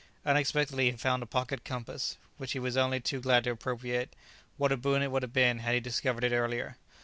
Unexpectedly 0.25 0.89
he 0.89 0.97
found 0.97 1.21
a 1.21 1.27
pocket 1.27 1.63
compass, 1.63 2.17
which 2.37 2.53
he 2.53 2.57
was 2.57 2.75
only 2.75 2.99
too 2.99 3.21
glad 3.21 3.43
to 3.43 3.51
appropriate. 3.51 4.15
What 4.57 4.71
a 4.71 4.77
boon 4.77 5.03
it 5.03 5.11
would 5.11 5.21
have 5.21 5.31
been 5.31 5.59
had 5.59 5.75
he 5.75 5.79
discovered 5.79 6.23
it 6.23 6.31
earlier! 6.31 6.77